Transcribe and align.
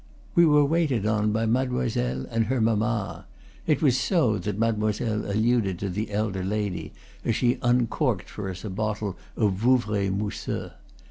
We 0.33 0.47
were 0.47 0.65
waited 0.65 1.05
on 1.05 1.31
by 1.31 1.45
mademoiselle 1.45 2.25
and 2.31 2.47
her 2.47 2.59
mamma; 2.59 3.27
it 3.67 3.83
was 3.83 3.99
so 3.99 4.39
that 4.39 4.57
mademoiselle 4.57 5.29
alluded 5.29 5.77
to 5.77 5.89
the 5.89 6.09
elder 6.09 6.43
lady, 6.43 6.91
as 7.23 7.35
she 7.35 7.59
uncorked 7.61 8.27
for 8.27 8.49
us 8.49 8.65
a 8.65 8.71
bottle 8.71 9.15
of 9.37 9.53
Vouvray 9.53 10.09
mousseux. 10.09 10.71